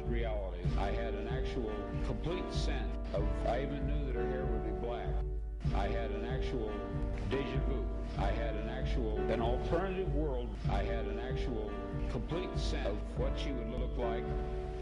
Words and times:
changed 0.00 0.12
reality. 0.12 0.60
I 0.78 0.90
had 0.90 1.14
an 1.14 1.28
actual 1.28 1.72
complete 2.06 2.44
sense 2.52 2.92
of, 3.14 3.24
I 3.46 3.62
even 3.62 3.86
knew 3.86 4.06
that 4.06 4.14
her 4.14 4.28
hair 4.28 4.44
would 4.44 4.64
be 4.64 4.86
black. 4.86 5.06
I 5.74 5.88
had 5.88 6.10
an 6.10 6.24
actual 6.24 6.70
deja 7.30 7.58
vu. 7.68 7.84
I 8.18 8.30
had 8.30 8.54
an 8.56 8.68
actual, 8.68 9.18
an 9.30 9.40
alternative 9.40 10.12
world. 10.14 10.48
I 10.70 10.82
had 10.82 11.06
an 11.06 11.20
actual 11.20 11.70
complete 12.10 12.50
sense 12.56 12.86
of 12.86 12.96
what 13.16 13.32
she 13.38 13.52
would 13.52 13.70
look 13.70 13.96
like 13.98 14.24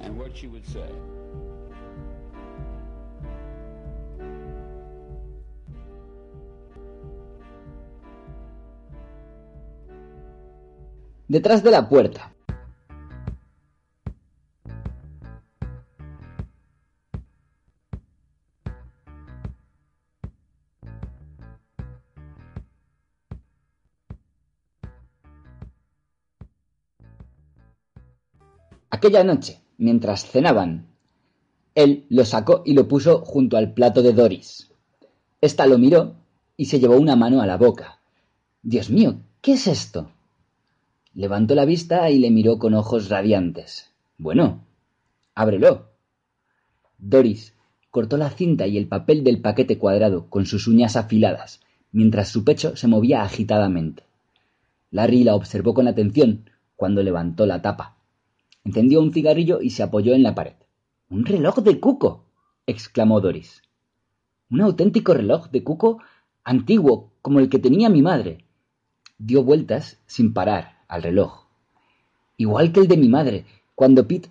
and 0.00 0.18
what 0.18 0.36
she 0.36 0.46
would 0.46 0.66
say. 0.66 0.90
Detrás 11.30 11.62
de 11.62 11.70
la 11.70 11.86
puerta. 11.86 12.37
Aquella 28.98 29.22
noche, 29.22 29.60
mientras 29.76 30.26
cenaban, 30.26 30.88
él 31.76 32.04
lo 32.08 32.24
sacó 32.24 32.62
y 32.66 32.74
lo 32.74 32.88
puso 32.88 33.24
junto 33.24 33.56
al 33.56 33.72
plato 33.72 34.02
de 34.02 34.12
Doris. 34.12 34.72
Esta 35.40 35.68
lo 35.68 35.78
miró 35.78 36.16
y 36.56 36.64
se 36.64 36.80
llevó 36.80 36.96
una 36.96 37.14
mano 37.14 37.40
a 37.40 37.46
la 37.46 37.56
boca. 37.56 38.00
Dios 38.60 38.90
mío, 38.90 39.20
¿qué 39.40 39.52
es 39.52 39.68
esto? 39.68 40.10
Levantó 41.14 41.54
la 41.54 41.64
vista 41.64 42.10
y 42.10 42.18
le 42.18 42.32
miró 42.32 42.58
con 42.58 42.74
ojos 42.74 43.08
radiantes. 43.08 43.88
Bueno, 44.16 44.64
ábrelo. 45.36 45.90
Doris 46.98 47.54
cortó 47.92 48.16
la 48.16 48.30
cinta 48.30 48.66
y 48.66 48.78
el 48.78 48.88
papel 48.88 49.22
del 49.22 49.40
paquete 49.40 49.78
cuadrado 49.78 50.28
con 50.28 50.44
sus 50.44 50.66
uñas 50.66 50.96
afiladas, 50.96 51.60
mientras 51.92 52.30
su 52.30 52.42
pecho 52.42 52.74
se 52.74 52.88
movía 52.88 53.22
agitadamente. 53.22 54.02
Larry 54.90 55.22
la 55.22 55.36
observó 55.36 55.72
con 55.72 55.86
atención 55.86 56.50
cuando 56.74 57.04
levantó 57.04 57.46
la 57.46 57.62
tapa. 57.62 57.97
Encendió 58.68 59.00
un 59.00 59.14
cigarrillo 59.14 59.62
y 59.62 59.70
se 59.70 59.82
apoyó 59.82 60.12
en 60.12 60.22
la 60.22 60.34
pared. 60.34 60.56
¡Un 61.08 61.24
reloj 61.24 61.60
de 61.60 61.80
cuco! 61.80 62.26
exclamó 62.66 63.18
Doris. 63.18 63.62
Un 64.50 64.60
auténtico 64.60 65.14
reloj 65.14 65.48
de 65.48 65.64
cuco 65.64 66.02
antiguo, 66.44 67.14
como 67.22 67.40
el 67.40 67.48
que 67.48 67.58
tenía 67.58 67.88
mi 67.88 68.02
madre. 68.02 68.44
Dio 69.16 69.42
vueltas 69.42 70.02
sin 70.04 70.34
parar 70.34 70.82
al 70.86 71.02
reloj. 71.02 71.46
Igual 72.36 72.70
que 72.70 72.80
el 72.80 72.88
de 72.88 72.98
mi 72.98 73.08
madre, 73.08 73.46
cuando 73.74 74.06
Pete 74.06 74.28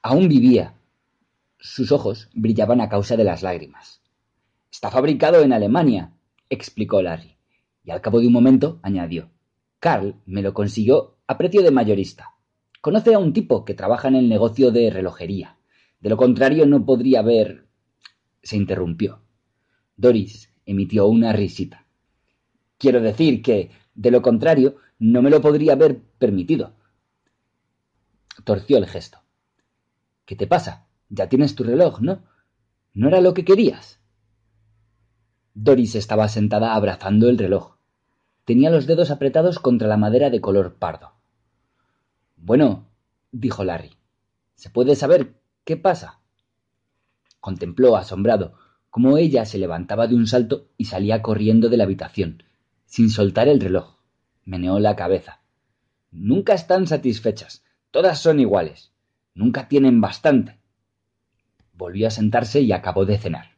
aún 0.00 0.30
vivía. 0.30 0.72
Sus 1.58 1.92
ojos 1.92 2.30
brillaban 2.32 2.80
a 2.80 2.88
causa 2.88 3.18
de 3.18 3.24
las 3.24 3.42
lágrimas. 3.42 4.00
Está 4.72 4.90
fabricado 4.90 5.42
en 5.42 5.52
Alemania, 5.52 6.10
explicó 6.48 7.02
Larry, 7.02 7.36
y 7.84 7.90
al 7.90 8.00
cabo 8.00 8.20
de 8.20 8.28
un 8.28 8.32
momento 8.32 8.78
añadió. 8.80 9.28
Carl 9.78 10.14
me 10.24 10.40
lo 10.40 10.54
consiguió 10.54 11.16
a 11.26 11.36
precio 11.36 11.62
de 11.62 11.70
mayorista. 11.70 12.33
Conoce 12.84 13.14
a 13.14 13.18
un 13.18 13.32
tipo 13.32 13.64
que 13.64 13.72
trabaja 13.72 14.08
en 14.08 14.14
el 14.14 14.28
negocio 14.28 14.70
de 14.70 14.90
relojería. 14.90 15.56
De 16.00 16.10
lo 16.10 16.18
contrario 16.18 16.66
no 16.66 16.84
podría 16.84 17.20
haber... 17.20 17.66
se 18.42 18.58
interrumpió. 18.58 19.22
Doris 19.96 20.52
emitió 20.66 21.06
una 21.06 21.32
risita. 21.32 21.86
Quiero 22.76 23.00
decir 23.00 23.40
que, 23.40 23.70
de 23.94 24.10
lo 24.10 24.20
contrario, 24.20 24.76
no 24.98 25.22
me 25.22 25.30
lo 25.30 25.40
podría 25.40 25.72
haber 25.72 26.02
permitido. 26.18 26.74
Torció 28.44 28.76
el 28.76 28.86
gesto. 28.86 29.22
¿Qué 30.26 30.36
te 30.36 30.46
pasa? 30.46 30.86
Ya 31.08 31.30
tienes 31.30 31.54
tu 31.54 31.64
reloj, 31.64 32.02
¿no? 32.02 32.22
¿No 32.92 33.08
era 33.08 33.22
lo 33.22 33.32
que 33.32 33.46
querías? 33.46 33.98
Doris 35.54 35.94
estaba 35.94 36.28
sentada 36.28 36.74
abrazando 36.74 37.30
el 37.30 37.38
reloj. 37.38 37.76
Tenía 38.44 38.68
los 38.68 38.86
dedos 38.86 39.10
apretados 39.10 39.58
contra 39.58 39.88
la 39.88 39.96
madera 39.96 40.28
de 40.28 40.42
color 40.42 40.74
pardo. 40.74 41.14
Bueno, 42.46 42.90
dijo 43.32 43.64
Larry, 43.64 43.96
¿se 44.54 44.68
puede 44.68 44.96
saber 44.96 45.40
qué 45.64 45.78
pasa? 45.78 46.20
Contempló 47.40 47.96
asombrado 47.96 48.52
cómo 48.90 49.16
ella 49.16 49.46
se 49.46 49.56
levantaba 49.56 50.08
de 50.08 50.14
un 50.14 50.26
salto 50.26 50.68
y 50.76 50.84
salía 50.84 51.22
corriendo 51.22 51.70
de 51.70 51.78
la 51.78 51.84
habitación, 51.84 52.42
sin 52.84 53.08
soltar 53.08 53.48
el 53.48 53.62
reloj. 53.62 53.96
Meneó 54.44 54.78
la 54.78 54.94
cabeza. 54.94 55.40
Nunca 56.10 56.52
están 56.52 56.86
satisfechas. 56.86 57.64
Todas 57.90 58.20
son 58.20 58.38
iguales. 58.38 58.92
Nunca 59.32 59.66
tienen 59.66 60.02
bastante. 60.02 60.60
Volvió 61.72 62.08
a 62.08 62.10
sentarse 62.10 62.60
y 62.60 62.72
acabó 62.72 63.06
de 63.06 63.16
cenar. 63.16 63.56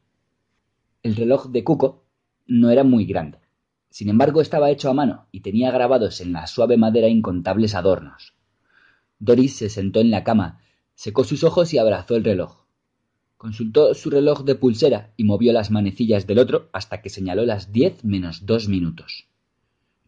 El 1.02 1.16
reloj 1.16 1.48
de 1.48 1.64
Cuco 1.64 2.04
no 2.46 2.70
era 2.70 2.84
muy 2.84 3.04
grande. 3.04 3.40
Sin 3.90 4.10
embargo, 4.10 4.40
estaba 4.40 4.70
hecho 4.70 4.90
a 4.90 4.94
mano 4.94 5.26
y 5.32 5.40
tenía 5.40 5.72
grabados 5.72 6.20
en 6.20 6.32
la 6.32 6.46
suave 6.46 6.76
madera 6.76 7.08
incontables 7.08 7.74
adornos. 7.74 8.35
Doris 9.18 9.56
se 9.56 9.70
sentó 9.70 10.00
en 10.00 10.10
la 10.10 10.24
cama, 10.24 10.60
secó 10.94 11.24
sus 11.24 11.42
ojos 11.42 11.72
y 11.72 11.78
abrazó 11.78 12.16
el 12.16 12.24
reloj. 12.24 12.64
Consultó 13.38 13.94
su 13.94 14.10
reloj 14.10 14.44
de 14.44 14.54
pulsera 14.54 15.12
y 15.16 15.24
movió 15.24 15.52
las 15.52 15.70
manecillas 15.70 16.26
del 16.26 16.38
otro 16.38 16.68
hasta 16.72 17.00
que 17.00 17.10
señaló 17.10 17.46
las 17.46 17.72
diez 17.72 18.04
menos 18.04 18.44
dos 18.44 18.68
minutos. 18.68 19.26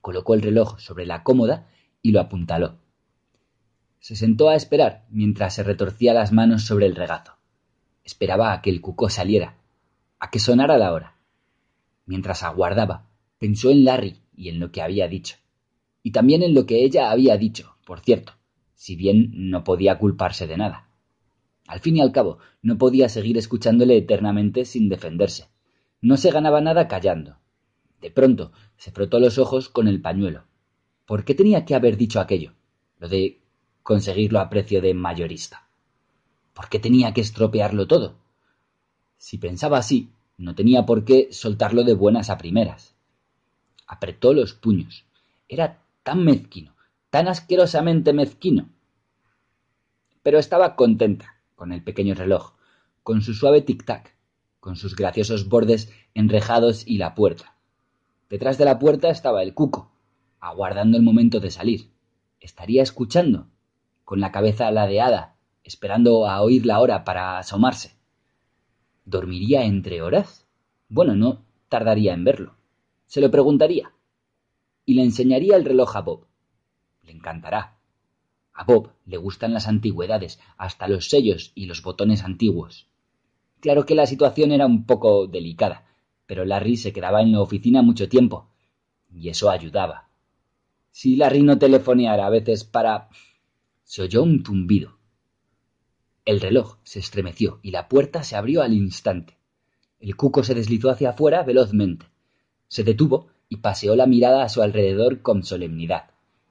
Colocó 0.01 0.35
el 0.35 0.43
reloj 0.43 0.79
sobre 0.79 1.07
la 1.07 1.23
cómoda 1.23 1.69
y 2.03 2.13
lo 2.13 2.21
apuntaló. 2.21 2.79
Se 3.99 4.15
sentó 4.15 4.49
a 4.49 4.57
esperar 4.57 5.07
mientras 5.11 5.55
se 5.55 5.63
retorcía 5.63 6.15
las 6.15 6.33
manos 6.33 6.65
sobre 6.65 6.87
el 6.87 6.95
regazo. 6.95 7.33
Esperaba 8.05 8.53
a 8.53 8.63
que 8.63 8.71
el 8.71 8.81
cucó 8.81 9.11
saliera, 9.11 9.59
a 10.19 10.31
que 10.31 10.39
sonara 10.39 10.79
la 10.79 10.93
hora. 10.93 11.17
Mientras 12.07 12.43
aguardaba, 12.43 13.11
pensó 13.39 13.71
en 13.71 13.85
Larry 13.85 14.21
y 14.35 14.49
en 14.49 14.61
lo 14.61 14.71
que 14.71 14.81
había 14.81 15.09
dicho. 15.09 15.37
Y 16.03 16.13
también 16.13 16.43
en 16.43 16.55
lo 16.55 16.65
que 16.65 16.85
ella 16.85 17.11
había 17.11 17.37
dicho, 17.37 17.77
por 17.85 18.01
cierto 18.01 18.38
si 18.78 18.94
bien 18.94 19.33
no 19.50 19.65
podía 19.65 19.99
culparse 19.99 20.47
de 20.47 20.56
nada. 20.56 20.89
Al 21.66 21.81
fin 21.81 21.97
y 21.97 22.00
al 22.00 22.12
cabo, 22.12 22.39
no 22.62 22.78
podía 22.78 23.09
seguir 23.09 23.37
escuchándole 23.37 23.97
eternamente 23.97 24.65
sin 24.65 24.89
defenderse. 24.89 25.49
No 26.00 26.16
se 26.16 26.31
ganaba 26.31 26.61
nada 26.61 26.87
callando. 26.87 27.38
De 28.00 28.12
pronto 28.12 28.53
se 28.77 28.93
frotó 28.93 29.19
los 29.19 29.37
ojos 29.37 29.69
con 29.69 29.88
el 29.88 30.00
pañuelo. 30.00 30.44
¿Por 31.06 31.25
qué 31.25 31.34
tenía 31.34 31.65
que 31.65 31.75
haber 31.75 31.97
dicho 31.97 32.21
aquello? 32.21 32.53
Lo 33.00 33.09
de 33.09 33.41
conseguirlo 33.83 34.38
a 34.38 34.49
precio 34.49 34.81
de 34.81 34.94
mayorista. 34.94 35.69
¿Por 36.55 36.69
qué 36.69 36.78
tenía 36.78 37.12
que 37.12 37.21
estropearlo 37.21 37.88
todo? 37.88 38.15
Si 39.17 39.38
pensaba 39.38 39.78
así, 39.78 40.12
no 40.37 40.55
tenía 40.55 40.87
por 40.87 41.05
qué 41.05 41.29
soltarlo 41.32 41.82
de 41.82 41.94
buenas 41.94 42.31
a 42.31 42.38
primeras. 42.38 42.94
Apretó 43.88 44.32
los 44.35 44.55
puños. 44.55 45.05
Era 45.49 45.82
tan 46.05 46.25
mezquino, 46.25 46.76
tan 47.10 47.26
asquerosamente 47.28 48.12
mezquino. 48.12 48.69
Pero 50.22 50.38
estaba 50.38 50.76
contenta 50.76 51.37
con 51.55 51.72
el 51.72 51.82
pequeño 51.82 52.14
reloj, 52.14 52.55
con 53.02 53.22
su 53.22 53.34
suave 53.34 53.64
tic-tac, 53.64 54.14
con 54.60 54.76
sus 54.76 54.94
graciosos 54.94 55.49
bordes 55.49 55.93
enrejados 56.14 56.87
y 56.87 56.99
la 56.99 57.14
puerta. 57.14 57.56
Detrás 58.28 58.58
de 58.58 58.66
la 58.66 58.78
puerta 58.78 59.08
estaba 59.08 59.43
el 59.43 59.55
cuco, 59.55 59.90
aguardando 60.38 60.99
el 60.99 61.02
momento 61.02 61.40
de 61.40 61.50
salir. 61.50 61.90
Estaría 62.40 62.82
escuchando, 62.82 63.49
con 64.05 64.20
la 64.20 64.31
cabeza 64.31 64.70
ladeada, 64.70 65.37
esperando 65.64 66.26
a 66.28 66.43
oír 66.43 66.66
la 66.66 66.81
hora 66.81 67.05
para 67.05 67.38
asomarse. 67.38 67.96
¿Dormiría 69.06 69.64
entre 69.64 70.02
horas? 70.02 70.46
Bueno, 70.88 71.14
no 71.14 71.43
tardaría 71.70 72.12
en 72.12 72.25
verlo. 72.25 72.55
Se 73.06 73.22
lo 73.22 73.31
preguntaría. 73.31 73.93
Y 74.84 74.94
le 74.94 75.02
enseñaría 75.02 75.56
el 75.56 75.64
reloj 75.64 75.96
a 75.96 76.02
Bob 76.02 76.28
le 77.08 77.14
encantará. 77.14 77.78
A 78.52 78.64
Bob 78.64 78.93
le 79.06 79.16
gustan 79.16 79.55
las 79.55 79.66
antigüedades, 79.66 80.38
hasta 80.58 80.88
los 80.88 81.08
sellos 81.08 81.52
y 81.55 81.66
los 81.66 81.82
botones 81.82 82.22
antiguos. 82.22 82.87
Claro 83.60 83.87
que 83.87 83.94
la 83.94 84.06
situación 84.06 84.52
era 84.52 84.66
un 84.66 84.84
poco 84.84 85.26
delicada, 85.26 85.87
pero 86.26 86.44
Larry 86.44 86.76
se 86.76 86.93
quedaba 86.93 87.22
en 87.22 87.32
la 87.32 87.40
oficina 87.40 87.82
mucho 87.82 88.08
tiempo, 88.08 88.50
y 89.10 89.31
eso 89.31 89.50
ayudaba. 89.50 90.10
Si 90.90 91.16
Larry 91.16 91.43
no 91.43 91.58
telefoneara 91.58 92.26
a 92.26 92.31
veces 92.31 92.64
para... 92.64 93.08
se 93.84 94.02
oyó 94.02 94.22
un 94.22 94.44
zumbido. 94.44 94.99
El 96.26 96.40
reloj 96.40 96.76
se 96.82 96.99
estremeció 96.99 97.58
y 97.62 97.70
la 97.70 97.88
puerta 97.88 98.22
se 98.22 98.37
abrió 98.37 98.60
al 98.60 98.75
instante. 98.75 99.38
El 99.99 100.14
cuco 100.14 100.44
se 100.44 100.55
deslizó 100.55 100.90
hacia 100.90 101.10
afuera 101.10 101.43
velozmente. 101.43 102.06
Se 102.69 102.84
detuvo 102.84 103.28
y 103.49 103.56
paseó 103.56 103.96
la 103.96 104.06
mirada 104.06 104.44
a 104.44 104.49
su 104.50 104.60
alrededor 104.60 105.22
con 105.22 105.43
solemnidad, 105.43 106.10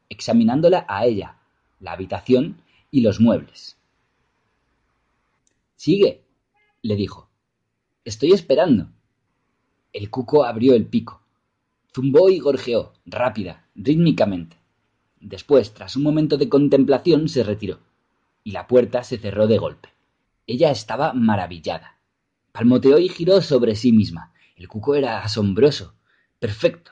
examinándola 0.10 0.86
a 0.88 1.06
ella, 1.06 1.38
la 1.80 1.92
habitación 1.92 2.62
y 2.92 3.02
los 3.02 3.20
muebles. 3.20 3.78
Sigue, 5.76 6.24
le 6.82 6.96
dijo. 6.96 7.30
Estoy 8.04 8.32
esperando. 8.32 8.90
El 9.94 10.10
cuco 10.10 10.44
abrió 10.44 10.74
el 10.74 10.86
pico. 10.86 11.22
Zumbó 11.94 12.30
y 12.30 12.40
gorjeó, 12.40 12.94
rápida, 13.06 13.68
rítmicamente. 13.76 14.58
Después, 15.20 15.74
tras 15.74 15.96
un 15.96 16.04
momento 16.04 16.38
de 16.38 16.50
contemplación, 16.50 17.28
se 17.28 17.44
retiró, 17.44 17.80
y 18.44 18.52
la 18.52 18.68
puerta 18.68 19.04
se 19.04 19.18
cerró 19.18 19.48
de 19.48 19.58
golpe. 19.58 19.90
Ella 20.46 20.72
estaba 20.72 21.14
maravillada. 21.14 21.98
Palmoteó 22.52 22.98
y 23.00 23.10
giró 23.10 23.42
sobre 23.42 23.76
sí 23.76 23.92
misma. 23.92 24.34
El 24.56 24.68
cuco 24.68 24.96
era 24.96 25.22
asombroso, 25.22 25.94
perfecto. 26.40 26.92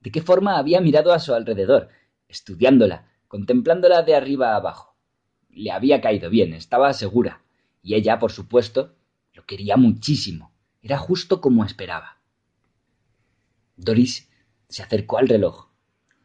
¿De 0.00 0.10
qué 0.10 0.22
forma 0.22 0.58
había 0.58 0.80
mirado 0.80 1.12
a 1.12 1.18
su 1.18 1.34
alrededor, 1.34 1.88
estudiándola, 2.28 3.10
contemplándola 3.28 4.02
de 4.02 4.14
arriba 4.14 4.52
a 4.52 4.56
abajo? 4.56 4.96
Le 5.50 5.70
había 5.70 6.00
caído 6.00 6.30
bien, 6.30 6.52
estaba 6.52 6.92
segura. 6.92 7.42
Y 7.82 7.94
ella, 7.94 8.18
por 8.18 8.32
supuesto, 8.32 8.94
lo 9.32 9.44
quería 9.46 9.76
muchísimo. 9.76 10.52
Era 10.82 10.98
justo 10.98 11.40
como 11.40 11.64
esperaba. 11.64 12.18
Doris 13.76 14.30
se 14.68 14.82
acercó 14.82 15.18
al 15.18 15.28
reloj. 15.28 15.68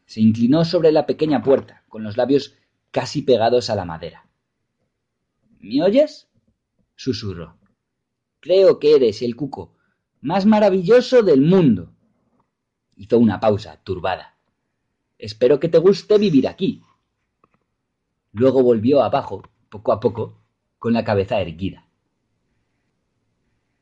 Se 0.06 0.22
inclinó 0.22 0.66
sobre 0.66 0.92
la 0.92 1.06
pequeña 1.06 1.42
puerta, 1.42 1.84
con 1.88 2.04
los 2.04 2.18
labios 2.18 2.56
casi 2.92 3.22
pegados 3.22 3.70
a 3.70 3.76
la 3.76 3.86
madera. 3.86 4.28
¿Me 5.60 5.84
oyes? 5.84 6.28
susurró. 6.96 7.58
Creo 8.40 8.80
que 8.80 8.96
eres 8.96 9.22
el 9.22 9.36
cuco 9.36 9.76
más 10.22 10.46
maravilloso 10.46 11.24
del 11.24 11.42
mundo. 11.42 11.94
Hizo 12.96 13.18
una 13.18 13.40
pausa, 13.40 13.82
turbada. 13.84 14.38
Espero 15.22 15.60
que 15.60 15.70
te 15.70 15.78
guste 15.78 16.18
vivir 16.18 16.48
aquí. 16.48 16.82
Luego 18.32 18.64
volvió 18.64 19.04
abajo, 19.04 19.44
poco 19.70 19.92
a 19.92 20.00
poco, 20.00 20.40
con 20.80 20.94
la 20.94 21.04
cabeza 21.04 21.40
erguida. 21.40 21.86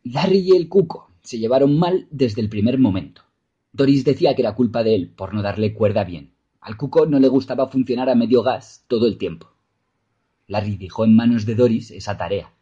Larry 0.04 0.40
y 0.40 0.52
el 0.58 0.68
cuco 0.68 1.12
se 1.22 1.40
llevaron 1.40 1.80
mal 1.80 2.10
desde 2.12 2.42
el 2.42 2.50
primer 2.50 2.78
momento. 2.78 3.22
Doris 3.72 4.04
decía 4.04 4.36
que 4.36 4.42
era 4.42 4.54
culpa 4.54 4.84
de 4.84 4.96
él 4.96 5.14
por 5.16 5.34
no 5.34 5.42
darle 5.42 5.74
cuerda 5.74 6.04
bien. 6.04 6.34
Al 6.60 6.76
cuco 6.76 7.06
no 7.06 7.20
le 7.20 7.30
gustaba 7.30 7.70
funcionar 7.70 8.10
a 8.10 8.16
medio 8.16 8.44
gas 8.44 8.84
todo 8.90 9.08
el 9.08 9.18
tiempo. 9.18 9.50
Larry 10.48 10.76
dejó 10.76 11.06
en 11.06 11.16
manos 11.16 11.46
de 11.46 11.56
Doris 11.56 11.90
esa 11.92 12.18
tarea. 12.18 12.54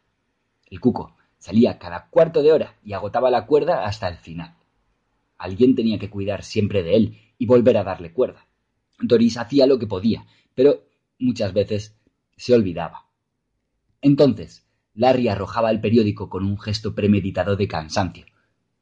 El 0.70 0.78
cuco 0.78 1.16
salía 1.38 1.80
cada 1.80 2.10
cuarto 2.10 2.42
de 2.42 2.52
hora 2.52 2.78
y 2.84 2.92
agotaba 2.92 3.28
la 3.28 3.44
cuerda 3.44 3.84
hasta 3.86 4.06
el 4.06 4.18
final. 4.18 4.54
Alguien 5.36 5.74
tenía 5.74 5.98
que 5.98 6.10
cuidar 6.10 6.44
siempre 6.44 6.84
de 6.84 6.94
él 6.94 7.18
y 7.38 7.46
volver 7.46 7.76
a 7.76 7.82
darle 7.82 8.12
cuerda. 8.12 8.47
Doris 9.00 9.36
hacía 9.36 9.66
lo 9.66 9.78
que 9.78 9.86
podía, 9.86 10.26
pero 10.54 10.84
muchas 11.18 11.52
veces 11.52 11.96
se 12.36 12.54
olvidaba. 12.54 13.06
Entonces, 14.00 14.66
Larry 14.94 15.28
arrojaba 15.28 15.70
el 15.70 15.80
periódico 15.80 16.28
con 16.28 16.44
un 16.44 16.58
gesto 16.58 16.94
premeditado 16.94 17.56
de 17.56 17.68
cansancio. 17.68 18.26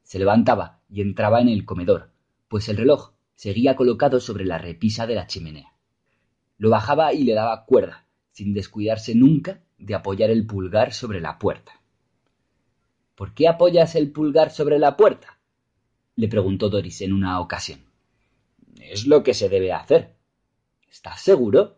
Se 0.03 0.19
levantaba 0.19 0.81
y 0.89 1.01
entraba 1.01 1.41
en 1.41 1.49
el 1.49 1.65
comedor, 1.65 2.11
pues 2.47 2.69
el 2.69 2.77
reloj 2.77 3.11
seguía 3.35 3.75
colocado 3.75 4.19
sobre 4.19 4.45
la 4.45 4.57
repisa 4.57 5.05
de 5.05 5.15
la 5.15 5.27
chimenea. 5.27 5.73
Lo 6.57 6.69
bajaba 6.71 7.13
y 7.13 7.23
le 7.23 7.33
daba 7.33 7.65
cuerda, 7.65 8.07
sin 8.31 8.53
descuidarse 8.53 9.13
nunca 9.13 9.61
de 9.77 9.93
apoyar 9.93 10.31
el 10.31 10.47
pulgar 10.47 10.93
sobre 10.93 11.21
la 11.21 11.37
puerta. 11.37 11.81
¿Por 13.15 13.33
qué 13.33 13.47
apoyas 13.47 13.95
el 13.95 14.11
pulgar 14.11 14.51
sobre 14.51 14.79
la 14.79 14.97
puerta? 14.97 15.39
le 16.15 16.27
preguntó 16.27 16.69
Doris 16.69 17.01
en 17.01 17.13
una 17.13 17.39
ocasión. 17.39 17.86
Es 18.79 19.07
lo 19.07 19.23
que 19.23 19.33
se 19.33 19.49
debe 19.49 19.73
hacer. 19.73 20.15
¿Estás 20.89 21.21
seguro? 21.21 21.77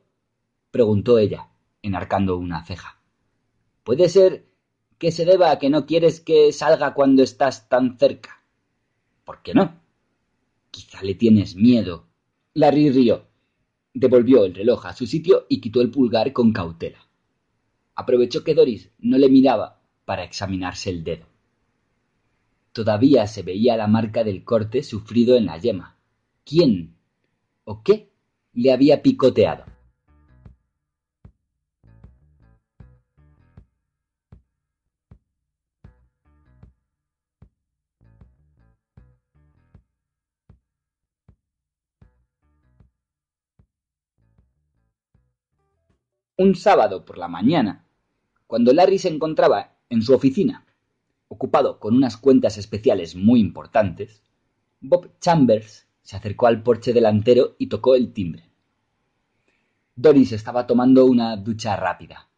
preguntó 0.71 1.17
ella, 1.17 1.49
enarcando 1.81 2.37
una 2.37 2.63
ceja. 2.63 3.01
Puede 3.83 4.09
ser 4.09 4.45
que 4.97 5.11
se 5.11 5.25
deba 5.25 5.51
a 5.51 5.59
que 5.59 5.69
no 5.69 5.85
quieres 5.85 6.19
que 6.19 6.51
salga 6.51 6.93
cuando 6.93 7.23
estás 7.23 7.69
tan 7.69 7.97
cerca. 7.97 8.43
¿Por 9.23 9.41
qué 9.41 9.53
no? 9.53 9.79
Quizá 10.71 11.01
le 11.01 11.15
tienes 11.15 11.55
miedo. 11.55 12.05
Larry 12.53 12.91
rió. 12.91 13.25
Devolvió 13.93 14.45
el 14.45 14.53
reloj 14.53 14.85
a 14.85 14.93
su 14.93 15.07
sitio 15.07 15.45
y 15.49 15.61
quitó 15.61 15.81
el 15.81 15.89
pulgar 15.89 16.31
con 16.33 16.51
cautela. 16.51 16.99
Aprovechó 17.95 18.43
que 18.43 18.53
Doris 18.53 18.91
no 18.99 19.17
le 19.17 19.29
miraba 19.29 19.81
para 20.05 20.23
examinarse 20.23 20.89
el 20.89 21.03
dedo. 21.03 21.25
Todavía 22.71 23.25
se 23.27 23.41
veía 23.41 23.75
la 23.77 23.87
marca 23.87 24.23
del 24.23 24.43
corte 24.43 24.83
sufrido 24.83 25.35
en 25.35 25.45
la 25.45 25.57
yema. 25.57 25.98
¿Quién 26.45 26.95
o 27.63 27.83
qué 27.83 28.11
le 28.53 28.71
había 28.71 29.01
picoteado? 29.01 29.65
Un 46.39 46.55
sábado 46.55 47.03
por 47.03 47.17
la 47.17 47.27
mañana, 47.27 47.85
cuando 48.47 48.71
Larry 48.71 48.97
se 48.97 49.09
encontraba 49.09 49.75
en 49.89 50.01
su 50.01 50.13
oficina, 50.13 50.65
ocupado 51.27 51.81
con 51.81 51.97
unas 51.97 52.15
cuentas 52.15 52.57
especiales 52.57 53.13
muy 53.13 53.41
importantes, 53.41 54.23
Bob 54.79 55.11
Chambers 55.19 55.88
se 56.09 56.17
acercó 56.17 56.47
al 56.47 56.63
porche 56.63 56.91
delantero 56.91 57.55
y 57.59 57.67
tocó 57.67 57.93
el 57.93 58.11
timbre. 58.13 58.49
Doris 59.95 60.31
estaba 60.31 60.65
tomando 60.65 61.05
una 61.05 61.37
ducha 61.37 61.75
rápida. 61.75 62.29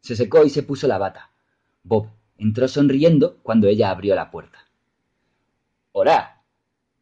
Se 0.00 0.16
secó 0.16 0.44
y 0.44 0.50
se 0.50 0.64
puso 0.64 0.88
la 0.88 0.98
bata. 0.98 1.30
Bob 1.84 2.08
entró 2.38 2.66
sonriendo 2.66 3.38
cuando 3.44 3.68
ella 3.68 3.90
abrió 3.90 4.16
la 4.16 4.32
puerta. 4.32 4.58
Hola, 5.92 6.42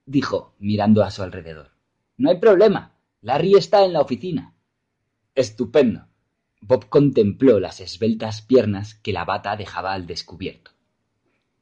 dijo, 0.04 0.54
mirando 0.58 1.02
a 1.02 1.10
su 1.10 1.22
alrededor. 1.22 1.70
No 2.18 2.28
hay 2.28 2.36
problema. 2.36 2.94
Larry 3.22 3.54
está 3.54 3.82
en 3.82 3.94
la 3.94 4.02
oficina. 4.02 4.52
Estupendo. 5.34 6.08
Bob 6.60 6.90
contempló 6.90 7.58
las 7.58 7.80
esbeltas 7.80 8.42
piernas 8.42 8.96
que 8.96 9.14
la 9.14 9.24
bata 9.24 9.56
dejaba 9.56 9.94
al 9.94 10.06
descubierto. 10.06 10.72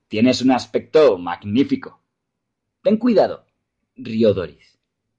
Tienes 0.09 0.42
un 0.42 0.50
aspecto 0.50 1.19
magnífico. 1.19 2.02
Ten 2.83 2.97
cuidado, 2.97 3.47
rió 4.04 4.35
Doris. 4.35 4.78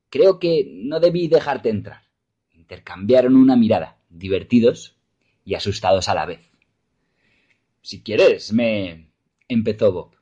Creo 0.10 0.40
que 0.40 0.70
no 0.70 1.00
debí 1.00 1.28
dejarte 1.28 1.70
entrar. 1.70 2.04
Intercambiaron 2.52 3.36
una 3.36 3.56
mirada, 3.56 4.00
divertidos 4.10 4.98
y 5.46 5.56
asustados 5.56 6.10
a 6.10 6.16
la 6.16 6.26
vez. 6.26 6.42
Si 7.82 8.04
quieres, 8.04 8.54
me. 8.54 9.12
empezó 9.48 9.92
Bob. 9.92 10.16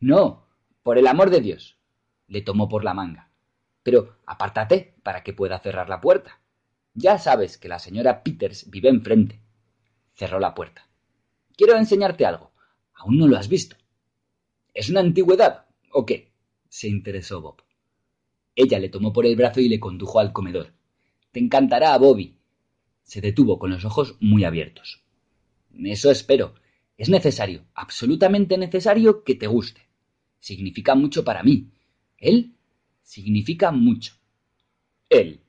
No, 0.00 0.46
por 0.82 0.98
el 0.98 1.06
amor 1.06 1.30
de 1.30 1.40
Dios. 1.40 1.76
Le 2.26 2.42
tomó 2.42 2.68
por 2.68 2.84
la 2.84 2.94
manga. 2.94 3.30
Pero 3.82 4.18
apártate 4.26 4.94
para 5.02 5.22
que 5.22 5.32
pueda 5.32 5.58
cerrar 5.58 5.88
la 5.88 6.00
puerta. 6.00 6.40
Ya 6.94 7.18
sabes 7.18 7.58
que 7.58 7.68
la 7.68 7.78
señora 7.78 8.22
Peters 8.22 8.70
vive 8.70 8.88
enfrente. 8.88 9.40
Cerró 10.14 10.38
la 10.40 10.54
puerta. 10.54 10.88
Quiero 11.56 11.76
enseñarte 11.76 12.26
algo. 12.26 12.52
Aún 12.94 13.18
no 13.18 13.28
lo 13.28 13.36
has 13.36 13.48
visto. 13.48 13.76
¿Es 14.74 14.88
una 14.90 15.00
antigüedad 15.00 15.66
o 15.92 16.04
qué? 16.06 16.32
se 16.68 16.88
interesó 16.88 17.40
Bob. 17.40 17.62
Ella 18.60 18.80
le 18.80 18.88
tomó 18.88 19.12
por 19.12 19.24
el 19.24 19.36
brazo 19.36 19.60
y 19.60 19.68
le 19.68 19.78
condujo 19.78 20.18
al 20.18 20.32
comedor. 20.32 20.74
Te 21.30 21.38
encantará, 21.38 21.96
Bobby. 21.96 22.34
Se 23.04 23.20
detuvo 23.20 23.56
con 23.56 23.70
los 23.70 23.84
ojos 23.84 24.16
muy 24.18 24.42
abiertos. 24.42 25.04
Eso 25.84 26.10
espero. 26.10 26.54
Es 26.96 27.08
necesario, 27.08 27.66
absolutamente 27.72 28.58
necesario 28.58 29.22
que 29.22 29.36
te 29.36 29.46
guste. 29.46 29.82
Significa 30.40 30.96
mucho 30.96 31.22
para 31.22 31.44
mí. 31.44 31.70
Él 32.16 32.56
significa 33.00 33.70
mucho. 33.70 34.14
Él. 35.08 35.40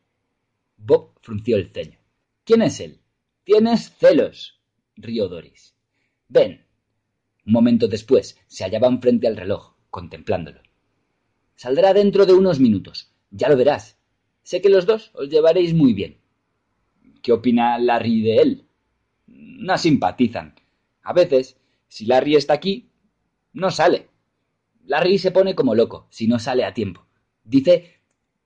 Bob 0.78 1.14
frunció 1.24 1.58
el 1.58 1.72
ceño. 1.74 1.98
¿Quién 2.44 2.62
es 2.62 2.80
él? 2.80 3.00
Tienes 3.44 3.92
celos, 3.98 4.62
rió 4.96 5.28
Doris. 5.28 5.74
Ven. 6.28 6.64
Un 7.44 7.54
momento 7.54 7.88
después 7.88 8.38
se 8.46 8.66
hallaban 8.66 9.02
frente 9.02 9.26
al 9.26 9.36
reloj, 9.36 9.74
contemplándolo. 9.90 10.62
Saldrá 11.60 11.94
dentro 11.94 12.26
de 12.26 12.34
unos 12.34 12.62
minutos. 12.62 13.12
Ya 13.32 13.50
lo 13.50 13.58
verás. 13.58 13.98
Sé 14.44 14.62
que 14.62 14.70
los 14.70 14.86
dos 14.86 15.12
os 15.14 15.28
llevaréis 15.28 15.74
muy 15.74 15.92
bien. 15.92 16.22
¿Qué 17.22 17.34
opina 17.34 17.78
Larry 17.78 18.22
de 18.22 18.38
él? 18.38 18.66
No 19.28 19.78
simpatizan. 19.78 20.56
A 21.04 21.12
veces 21.12 21.58
Si 21.90 22.06
Larry 22.06 22.38
está 22.38 22.54
aquí, 22.54 22.88
no 23.52 23.72
sale. 23.72 24.08
Larry 24.86 25.18
se 25.18 25.32
pone 25.32 25.54
como 25.54 25.76
loco 25.76 26.08
si 26.10 26.28
no 26.28 26.40
sale 26.40 26.64
a 26.64 26.74
tiempo. 26.74 27.06
Dice... 27.44 28.00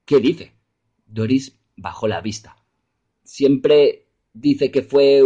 ¿Qué 0.04 0.18
dice? 0.18 0.50
Doris 1.06 1.56
bajó 1.76 2.08
la 2.08 2.20
vista. 2.20 2.56
Siempre 3.22 4.08
dice 4.32 4.72
que 4.72 4.82
fue 4.82 5.22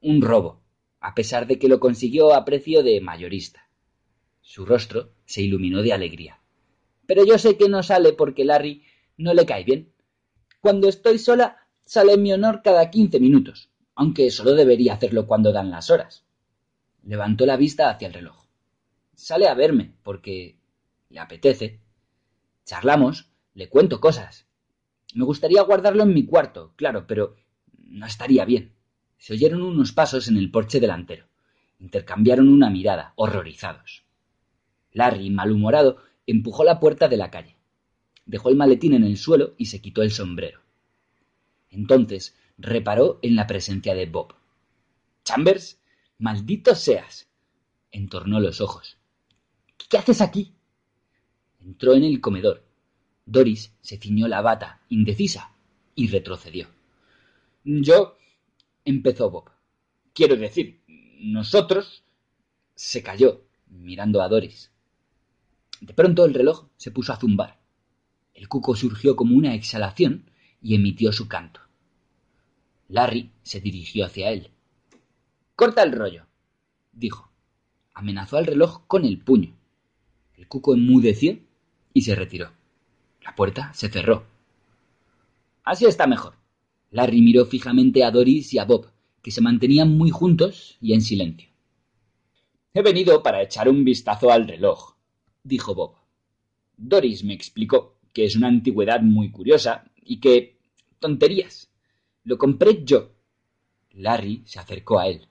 un 0.00 0.22
robo, 0.22 0.62
a 1.00 1.14
pesar 1.14 1.46
de 1.46 1.58
que 1.58 1.68
lo 1.68 1.80
consiguió 1.80 2.32
a 2.32 2.46
precio 2.46 2.82
de 2.82 2.98
mayorista. 3.02 3.68
Su 4.40 4.64
rostro 4.64 5.12
se 5.26 5.42
iluminó 5.42 5.82
de 5.82 5.92
alegría. 5.92 6.40
Pero 7.06 7.24
yo 7.24 7.38
sé 7.38 7.56
que 7.56 7.68
no 7.68 7.82
sale 7.82 8.12
porque 8.12 8.44
Larry 8.44 8.82
no 9.16 9.34
le 9.34 9.46
cae 9.46 9.64
bien. 9.64 9.92
Cuando 10.60 10.88
estoy 10.88 11.18
sola, 11.18 11.66
sale 11.84 12.14
en 12.14 12.22
mi 12.22 12.32
honor 12.32 12.62
cada 12.62 12.90
quince 12.90 13.20
minutos, 13.20 13.70
aunque 13.94 14.30
solo 14.30 14.52
debería 14.52 14.94
hacerlo 14.94 15.26
cuando 15.26 15.52
dan 15.52 15.70
las 15.70 15.90
horas. 15.90 16.24
Levantó 17.04 17.46
la 17.46 17.56
vista 17.56 17.88
hacia 17.88 18.08
el 18.08 18.14
reloj. 18.14 18.46
Sale 19.14 19.48
a 19.48 19.54
verme, 19.54 19.94
porque 20.02 20.58
le 21.08 21.20
apetece. 21.20 21.80
Charlamos, 22.64 23.30
le 23.54 23.68
cuento 23.68 24.00
cosas. 24.00 24.46
Me 25.14 25.24
gustaría 25.24 25.62
guardarlo 25.62 26.02
en 26.02 26.12
mi 26.12 26.26
cuarto, 26.26 26.72
claro, 26.76 27.06
pero 27.06 27.36
no 27.78 28.06
estaría 28.06 28.44
bien. 28.44 28.72
Se 29.18 29.32
oyeron 29.32 29.62
unos 29.62 29.92
pasos 29.92 30.28
en 30.28 30.36
el 30.36 30.50
porche 30.50 30.80
delantero. 30.80 31.26
Intercambiaron 31.78 32.48
una 32.48 32.70
mirada, 32.70 33.12
horrorizados. 33.16 34.04
Larry, 34.92 35.30
malhumorado, 35.30 35.98
empujó 36.26 36.64
la 36.64 36.80
puerta 36.80 37.08
de 37.08 37.16
la 37.16 37.30
calle. 37.30 37.56
Dejó 38.24 38.48
el 38.48 38.56
maletín 38.56 38.94
en 38.94 39.04
el 39.04 39.16
suelo 39.16 39.54
y 39.56 39.66
se 39.66 39.80
quitó 39.80 40.02
el 40.02 40.10
sombrero. 40.10 40.60
Entonces 41.70 42.34
reparó 42.58 43.18
en 43.22 43.36
la 43.36 43.46
presencia 43.46 43.94
de 43.94 44.06
Bob. 44.06 44.34
Chambers, 45.24 45.80
maldito 46.18 46.74
seas. 46.74 47.28
Entornó 47.90 48.40
los 48.40 48.60
ojos. 48.60 48.96
¿Qué 49.88 49.98
haces 49.98 50.20
aquí? 50.20 50.54
Entró 51.60 51.94
en 51.94 52.04
el 52.04 52.20
comedor. 52.20 52.64
Doris 53.24 53.74
se 53.80 53.98
ciñó 53.98 54.28
la 54.28 54.40
bata, 54.40 54.82
indecisa, 54.88 55.52
y 55.94 56.08
retrocedió. 56.08 56.68
Yo. 57.64 58.16
empezó 58.84 59.30
Bob. 59.30 59.50
Quiero 60.12 60.36
decir, 60.36 60.80
nosotros. 61.20 62.04
se 62.74 63.02
calló, 63.02 63.42
mirando 63.68 64.22
a 64.22 64.28
Doris. 64.28 64.70
De 65.80 65.92
pronto 65.94 66.24
el 66.24 66.34
reloj 66.34 66.66
se 66.76 66.90
puso 66.90 67.12
a 67.12 67.16
zumbar. 67.16 67.58
El 68.34 68.48
cuco 68.48 68.74
surgió 68.74 69.16
como 69.16 69.36
una 69.36 69.54
exhalación 69.54 70.30
y 70.60 70.74
emitió 70.74 71.12
su 71.12 71.28
canto. 71.28 71.60
Larry 72.88 73.30
se 73.42 73.60
dirigió 73.60 74.06
hacia 74.06 74.30
él. 74.30 74.50
Corta 75.54 75.82
el 75.82 75.92
rollo, 75.92 76.26
dijo. 76.92 77.30
Amenazó 77.94 78.36
al 78.36 78.46
reloj 78.46 78.86
con 78.86 79.04
el 79.04 79.18
puño. 79.18 79.54
El 80.34 80.48
cuco 80.48 80.74
enmudeció 80.74 81.38
y 81.94 82.02
se 82.02 82.14
retiró. 82.14 82.52
La 83.22 83.34
puerta 83.34 83.72
se 83.72 83.88
cerró. 83.88 84.26
Así 85.64 85.86
está 85.86 86.06
mejor. 86.06 86.34
Larry 86.90 87.20
miró 87.22 87.46
fijamente 87.46 88.04
a 88.04 88.10
Doris 88.10 88.52
y 88.54 88.58
a 88.58 88.64
Bob, 88.64 88.90
que 89.22 89.30
se 89.30 89.40
mantenían 89.40 89.96
muy 89.96 90.10
juntos 90.10 90.76
y 90.80 90.92
en 90.92 91.00
silencio. 91.00 91.48
He 92.74 92.82
venido 92.82 93.22
para 93.22 93.42
echar 93.42 93.68
un 93.68 93.84
vistazo 93.84 94.30
al 94.30 94.46
reloj, 94.46 94.95
dijo 95.46 95.74
Bob. 95.74 95.94
Doris 96.76 97.24
me 97.24 97.34
explicó 97.34 97.98
que 98.12 98.24
es 98.24 98.36
una 98.36 98.48
antigüedad 98.48 99.00
muy 99.00 99.30
curiosa 99.30 99.84
y 100.02 100.20
que... 100.20 100.58
tonterías. 100.98 101.70
Lo 102.24 102.38
compré 102.38 102.84
yo. 102.84 103.12
Larry 103.92 104.42
se 104.44 104.58
acercó 104.58 104.98
a 104.98 105.08
él. 105.08 105.26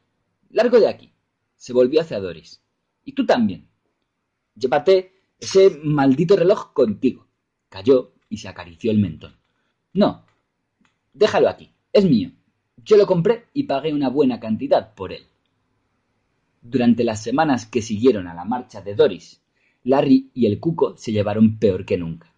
Largo 0.50 0.80
de 0.80 0.88
aquí. 0.88 1.12
Se 1.56 1.74
volvió 1.74 2.02
hacia 2.02 2.20
Doris. 2.20 2.62
Y 3.04 3.14
tú 3.14 3.26
también. 3.26 3.68
Llévate 4.56 5.12
ese 5.40 5.80
maldito 5.84 6.36
reloj 6.36 6.74
contigo. 6.74 7.28
Cayó 7.70 8.14
y 8.30 8.38
se 8.38 8.48
acarició 8.48 8.92
el 8.92 9.00
mentón. 9.00 9.36
No. 9.94 10.26
Déjalo 11.14 11.50
aquí. 11.50 11.72
Es 11.92 12.06
mío. 12.06 12.32
Yo 12.78 12.98
lo 12.98 13.06
compré 13.06 13.48
y 13.54 13.64
pagué 13.64 13.94
una 13.94 14.10
buena 14.10 14.40
cantidad 14.40 14.94
por 14.96 15.12
él. 15.12 15.28
Durante 16.62 17.04
las 17.04 17.22
semanas 17.22 17.66
que 17.66 17.82
siguieron 17.82 18.28
a 18.28 18.34
la 18.34 18.46
marcha 18.46 18.82
de 18.82 18.96
Doris, 18.96 19.42
Larry 19.86 20.32
y 20.34 20.48
el 20.48 20.60
cuco 20.60 20.98
se 20.98 21.12
llevaron 21.12 21.60
peor 21.60 21.86
que 21.86 21.96
nunca. 21.96 22.34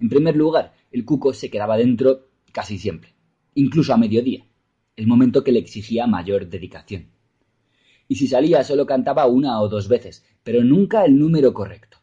En 0.00 0.08
primer 0.08 0.34
lugar, 0.34 0.74
el 0.90 1.04
cuco 1.04 1.32
se 1.32 1.48
quedaba 1.48 1.76
dentro 1.76 2.26
casi 2.50 2.76
siempre, 2.76 3.14
incluso 3.54 3.94
a 3.94 3.96
mediodía, 3.96 4.44
el 4.96 5.06
momento 5.06 5.44
que 5.44 5.52
le 5.52 5.60
exigía 5.60 6.08
mayor 6.08 6.48
dedicación. 6.48 7.06
Y 8.08 8.16
si 8.16 8.26
salía 8.26 8.64
solo 8.64 8.84
cantaba 8.84 9.26
una 9.26 9.60
o 9.60 9.68
dos 9.68 9.86
veces, 9.86 10.24
pero 10.42 10.64
nunca 10.64 11.04
el 11.04 11.16
número 11.16 11.54
correcto. 11.54 11.98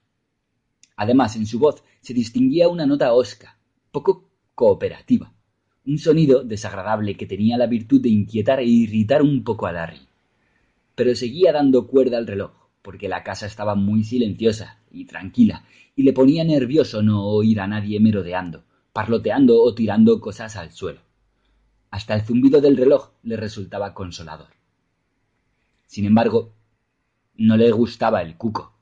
Además, 0.95 1.36
en 1.36 1.45
su 1.45 1.59
voz 1.59 1.83
se 2.00 2.13
distinguía 2.13 2.69
una 2.69 2.86
nota 2.86 3.13
osca, 3.13 3.59
poco 3.91 4.29
cooperativa, 4.55 5.33
un 5.86 5.98
sonido 5.98 6.45
desagradable 6.45 7.17
que 7.17 7.25
tenía 7.25 7.57
la 7.57 7.67
virtud 7.67 8.00
de 8.00 8.09
inquietar 8.09 8.59
e 8.59 8.65
irritar 8.65 9.24
un 9.24 9.43
poco 9.43 9.65
a 9.65 9.74
Larry. 9.74 10.07
Pero 10.95 11.15
seguía 11.15 11.51
dando 11.51 11.86
cuerda 11.86 12.17
al 12.17 12.27
reloj, 12.27 12.59
porque 12.81 13.09
la 13.09 13.24
casa 13.24 13.45
estaba 13.45 13.75
muy 13.75 14.03
silenciosa 14.03 14.79
y 14.91 15.05
tranquila, 15.05 15.65
y 15.95 16.03
le 16.03 16.13
ponía 16.13 16.43
nervioso 16.43 17.01
no 17.01 17.25
oír 17.25 17.59
a 17.59 17.67
nadie 17.67 18.00
merodeando, 18.00 18.63
parloteando 18.93 19.62
o 19.62 19.74
tirando 19.75 20.19
cosas 20.19 20.55
al 20.55 20.71
suelo. 20.71 21.01
Hasta 21.91 22.15
el 22.15 22.21
zumbido 22.21 22.62
del 22.62 22.77
reloj 22.77 23.12
le 23.24 23.36
resultaba 23.36 23.93
consolador. 23.93 24.50
Sin 25.88 26.05
embargo, 26.05 26.53
no 27.36 27.57
le 27.57 27.71
gustaba 27.71 28.21
el 28.21 28.38
cuco. 28.38 28.74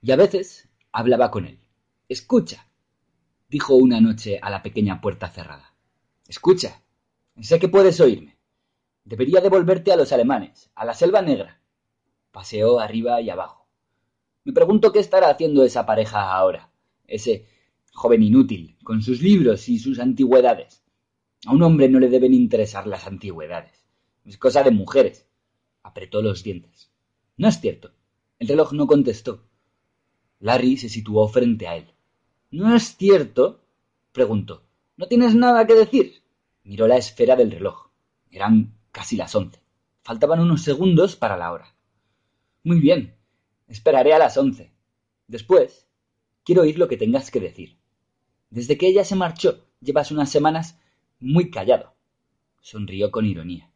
Y 0.00 0.12
a 0.12 0.16
veces 0.16 0.68
hablaba 0.92 1.30
con 1.30 1.44
él. 1.44 1.58
Escucha, 2.08 2.66
dijo 3.48 3.74
una 3.74 4.00
noche 4.00 4.38
a 4.40 4.50
la 4.50 4.62
pequeña 4.62 5.00
puerta 5.00 5.28
cerrada. 5.28 5.74
Escucha, 6.26 6.82
sé 7.40 7.58
que 7.58 7.68
puedes 7.68 8.00
oírme. 8.00 8.38
Debería 9.04 9.40
devolverte 9.40 9.92
a 9.92 9.96
los 9.96 10.12
alemanes, 10.12 10.70
a 10.74 10.84
la 10.84 10.94
selva 10.94 11.22
negra. 11.22 11.57
Paseó 12.30 12.80
arriba 12.80 13.20
y 13.20 13.30
abajo. 13.30 13.66
Me 14.44 14.52
pregunto 14.52 14.92
qué 14.92 14.98
estará 14.98 15.30
haciendo 15.30 15.64
esa 15.64 15.84
pareja 15.84 16.32
ahora, 16.32 16.70
ese 17.06 17.46
joven 17.92 18.22
inútil, 18.22 18.76
con 18.84 19.02
sus 19.02 19.20
libros 19.20 19.68
y 19.68 19.78
sus 19.78 19.98
antigüedades. 19.98 20.82
A 21.46 21.52
un 21.52 21.62
hombre 21.62 21.88
no 21.88 22.00
le 22.00 22.08
deben 22.08 22.34
interesar 22.34 22.86
las 22.86 23.06
antigüedades. 23.06 23.84
Es 24.24 24.38
cosa 24.38 24.62
de 24.62 24.70
mujeres. 24.70 25.26
Apretó 25.82 26.22
los 26.22 26.42
dientes. 26.42 26.90
No 27.36 27.48
es 27.48 27.60
cierto. 27.60 27.92
El 28.38 28.48
reloj 28.48 28.72
no 28.72 28.86
contestó. 28.86 29.44
Larry 30.40 30.76
se 30.76 30.88
situó 30.88 31.26
frente 31.28 31.66
a 31.66 31.76
él. 31.76 31.92
¿No 32.50 32.74
es 32.74 32.96
cierto? 32.96 33.64
preguntó. 34.12 34.64
¿No 34.96 35.06
tienes 35.06 35.34
nada 35.34 35.66
que 35.66 35.74
decir? 35.74 36.22
Miró 36.64 36.86
la 36.86 36.96
esfera 36.96 37.36
del 37.36 37.50
reloj. 37.50 37.90
Eran 38.30 38.74
casi 38.92 39.16
las 39.16 39.34
once. 39.34 39.60
Faltaban 40.02 40.40
unos 40.40 40.62
segundos 40.62 41.16
para 41.16 41.36
la 41.36 41.52
hora. 41.52 41.74
Muy 42.64 42.80
bien. 42.80 43.14
Esperaré 43.66 44.12
a 44.12 44.18
las 44.18 44.36
once. 44.36 44.72
Después, 45.26 45.86
quiero 46.44 46.62
oír 46.62 46.78
lo 46.78 46.88
que 46.88 46.96
tengas 46.96 47.30
que 47.30 47.40
decir. 47.40 47.78
Desde 48.50 48.78
que 48.78 48.86
ella 48.86 49.04
se 49.04 49.14
marchó, 49.14 49.66
llevas 49.80 50.10
unas 50.10 50.30
semanas 50.30 50.78
muy 51.20 51.50
callado. 51.50 51.94
Sonrió 52.60 53.10
con 53.10 53.26
ironía. 53.26 53.70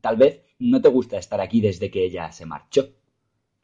Tal 0.00 0.16
vez 0.16 0.42
no 0.58 0.80
te 0.80 0.88
gusta 0.88 1.18
estar 1.18 1.40
aquí 1.40 1.60
desde 1.60 1.90
que 1.90 2.04
ella 2.04 2.32
se 2.32 2.46
marchó. 2.46 2.94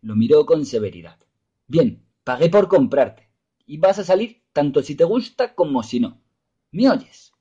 Lo 0.02 0.14
miró 0.16 0.46
con 0.46 0.66
severidad. 0.66 1.18
Bien, 1.66 2.04
pagué 2.24 2.48
por 2.48 2.68
comprarte. 2.68 3.28
Y 3.66 3.78
vas 3.78 3.98
a 3.98 4.04
salir 4.04 4.42
tanto 4.52 4.82
si 4.82 4.94
te 4.94 5.04
gusta 5.04 5.54
como 5.54 5.82
si 5.82 6.00
no. 6.00 6.20
¿Me 6.70 6.88
oyes? 6.90 7.32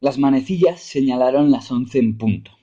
Las 0.00 0.18
manecillas 0.18 0.80
señalaron 0.80 1.50
las 1.50 1.70
once 1.70 1.98
en 1.98 2.16
punto. 2.16 2.57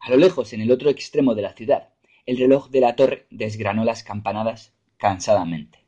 A 0.00 0.10
lo 0.10 0.16
lejos, 0.16 0.52
en 0.52 0.62
el 0.62 0.70
otro 0.70 0.88
extremo 0.90 1.34
de 1.34 1.42
la 1.42 1.52
ciudad, 1.52 1.90
el 2.26 2.38
reloj 2.38 2.70
de 2.70 2.80
la 2.80 2.96
torre 2.96 3.26
desgranó 3.30 3.84
las 3.84 4.02
campanadas 4.02 4.74
cansadamente. 4.96 5.78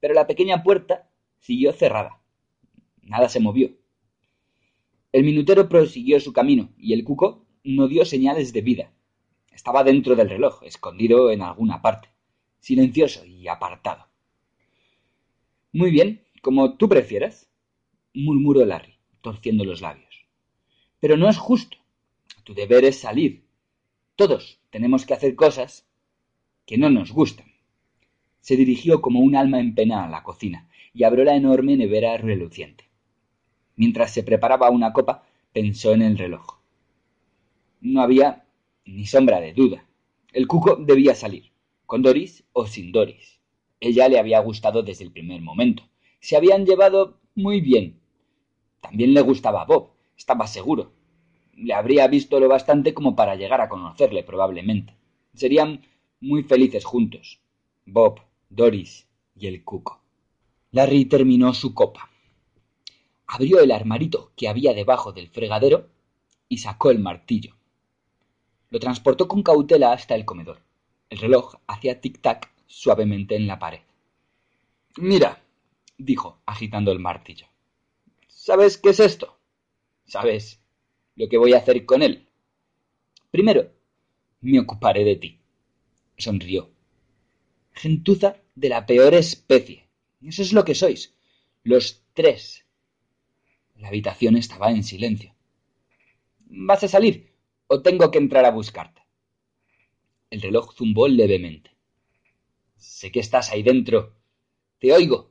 Pero 0.00 0.14
la 0.14 0.26
pequeña 0.26 0.62
puerta 0.62 1.10
siguió 1.38 1.72
cerrada. 1.72 2.20
Nada 3.02 3.28
se 3.28 3.40
movió. 3.40 3.70
El 5.10 5.24
minutero 5.24 5.68
prosiguió 5.68 6.20
su 6.20 6.32
camino 6.32 6.70
y 6.78 6.92
el 6.92 7.04
cuco 7.04 7.44
no 7.64 7.88
dio 7.88 8.04
señales 8.04 8.52
de 8.52 8.62
vida. 8.62 8.92
Estaba 9.50 9.84
dentro 9.84 10.16
del 10.16 10.30
reloj, 10.30 10.62
escondido 10.62 11.30
en 11.30 11.42
alguna 11.42 11.82
parte, 11.82 12.08
silencioso 12.60 13.24
y 13.26 13.48
apartado. 13.48 14.06
Muy 15.72 15.90
bien, 15.90 16.24
como 16.40 16.76
tú 16.76 16.88
prefieras, 16.88 17.50
murmuró 18.14 18.64
Larry, 18.64 18.98
torciendo 19.20 19.64
los 19.64 19.80
labios. 19.80 20.26
Pero 21.00 21.16
no 21.16 21.28
es 21.28 21.38
justo. 21.38 21.81
Tu 22.44 22.54
deber 22.54 22.84
es 22.84 22.98
salir. 22.98 23.44
Todos 24.16 24.60
tenemos 24.70 25.06
que 25.06 25.14
hacer 25.14 25.34
cosas 25.36 25.86
que 26.66 26.78
no 26.78 26.90
nos 26.90 27.12
gustan. 27.12 27.46
Se 28.40 28.56
dirigió 28.56 29.00
como 29.00 29.20
un 29.20 29.36
alma 29.36 29.60
en 29.60 29.74
pena 29.74 30.04
a 30.04 30.08
la 30.08 30.22
cocina 30.22 30.68
y 30.92 31.04
abrió 31.04 31.24
la 31.24 31.36
enorme 31.36 31.76
nevera 31.76 32.16
reluciente. 32.16 32.90
Mientras 33.76 34.12
se 34.12 34.22
preparaba 34.22 34.70
una 34.70 34.92
copa, 34.92 35.24
pensó 35.52 35.92
en 35.92 36.02
el 36.02 36.18
reloj. 36.18 36.58
No 37.80 38.02
había 38.02 38.44
Ni 38.84 39.06
sombra 39.06 39.40
de 39.40 39.52
duda. 39.52 39.86
El 40.32 40.48
cuco 40.48 40.74
debía 40.74 41.14
salir, 41.14 41.52
con 41.86 42.02
Doris 42.02 42.42
o 42.52 42.66
sin 42.66 42.90
Doris. 42.90 43.38
Ella 43.78 44.08
le 44.08 44.18
había 44.18 44.40
gustado 44.40 44.82
desde 44.82 45.04
el 45.04 45.12
primer 45.12 45.40
momento. 45.40 45.84
Se 46.18 46.36
habían 46.36 46.66
llevado 46.66 47.20
muy 47.36 47.60
bien. 47.60 48.00
También 48.80 49.14
le 49.14 49.20
gustaba 49.20 49.62
a 49.62 49.66
Bob, 49.66 49.92
estaba 50.16 50.48
seguro. 50.48 50.92
Le 51.62 51.74
habría 51.74 52.08
visto 52.08 52.40
lo 52.40 52.48
bastante 52.48 52.92
como 52.92 53.14
para 53.14 53.36
llegar 53.36 53.60
a 53.60 53.68
conocerle, 53.68 54.24
probablemente. 54.24 54.96
Serían 55.32 55.86
muy 56.20 56.42
felices 56.42 56.84
juntos. 56.84 57.38
Bob, 57.86 58.20
Doris 58.50 59.06
y 59.36 59.46
el 59.46 59.62
cuco. 59.62 60.02
Larry 60.72 61.04
terminó 61.04 61.54
su 61.54 61.72
copa. 61.72 62.10
Abrió 63.28 63.60
el 63.60 63.70
armarito 63.70 64.32
que 64.36 64.48
había 64.48 64.74
debajo 64.74 65.12
del 65.12 65.28
fregadero 65.28 65.88
y 66.48 66.58
sacó 66.58 66.90
el 66.90 66.98
martillo. 66.98 67.54
Lo 68.70 68.80
transportó 68.80 69.28
con 69.28 69.44
cautela 69.44 69.92
hasta 69.92 70.16
el 70.16 70.24
comedor. 70.24 70.58
El 71.10 71.18
reloj 71.18 71.54
hacía 71.68 72.00
tic-tac 72.00 72.48
suavemente 72.66 73.36
en 73.36 73.46
la 73.46 73.60
pared. 73.60 73.82
Mira, 74.96 75.40
dijo, 75.96 76.40
agitando 76.44 76.90
el 76.90 76.98
martillo. 76.98 77.46
¿Sabes 78.26 78.78
qué 78.78 78.90
es 78.90 78.98
esto? 78.98 79.38
¿Sabes 80.04 80.61
lo 81.22 81.28
que 81.28 81.38
voy 81.38 81.52
a 81.52 81.58
hacer 81.58 81.86
con 81.86 82.02
él? 82.02 82.26
Primero, 83.30 83.70
me 84.40 84.58
ocuparé 84.58 85.04
de 85.04 85.16
ti. 85.16 85.38
Sonrió. 86.16 86.72
Gentuza 87.72 88.38
de 88.56 88.68
la 88.68 88.84
peor 88.84 89.14
especie. 89.14 89.88
Eso 90.20 90.42
es 90.42 90.52
lo 90.52 90.64
que 90.64 90.74
sois. 90.74 91.14
Los 91.62 92.02
tres. 92.12 92.66
La 93.76 93.86
habitación 93.86 94.36
estaba 94.36 94.72
en 94.72 94.82
silencio. 94.82 95.32
¿Vas 96.40 96.82
a 96.82 96.88
salir? 96.88 97.32
¿O 97.68 97.82
tengo 97.82 98.10
que 98.10 98.18
entrar 98.18 98.44
a 98.44 98.50
buscarte? 98.50 99.02
El 100.28 100.42
reloj 100.42 100.74
zumbó 100.74 101.06
levemente. 101.06 101.70
Sé 102.76 103.12
que 103.12 103.20
estás 103.20 103.52
ahí 103.52 103.62
dentro. 103.62 104.16
Te 104.80 104.92
oigo. 104.92 105.30